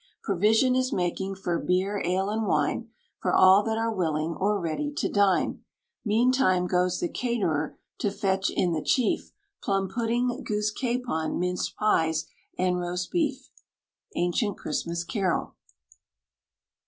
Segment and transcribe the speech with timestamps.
[0.23, 4.91] Provision is making for beer, ale, and wine, For all that are willing or ready
[4.93, 5.61] to dine.
[6.03, 12.25] Meantime goes the caterer to fetch in the chief, Plum pudding, goose, capon, minced pies,
[12.57, 13.51] and roast beef.
[14.15, 15.53] ANCIENT CHRISTMAS CAROL.